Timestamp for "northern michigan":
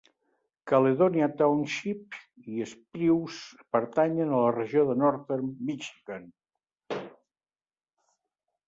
5.05-6.31